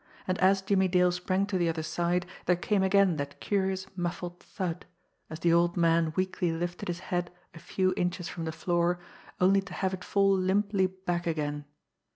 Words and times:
And 0.27 0.39
as 0.39 0.63
Jimmie 0.63 0.87
Dale 0.87 1.11
sprang 1.11 1.45
to 1.45 1.59
the 1.59 1.69
other's 1.69 1.85
side, 1.85 2.25
there 2.47 2.55
came 2.55 2.81
again 2.81 3.17
that 3.17 3.39
curious 3.39 3.85
muffled 3.95 4.39
thud 4.39 4.87
as 5.29 5.41
the 5.41 5.53
old 5.53 5.77
man 5.77 6.11
weakly 6.15 6.51
lifted 6.51 6.87
his 6.87 7.01
head 7.13 7.29
a 7.53 7.59
few 7.59 7.93
inches 7.95 8.27
from 8.27 8.45
the 8.45 8.51
floor 8.51 8.97
only 9.39 9.61
to 9.61 9.73
have 9.75 9.93
it 9.93 10.03
fall 10.03 10.35
limply 10.35 10.87
back 10.87 11.27
again. 11.27 11.65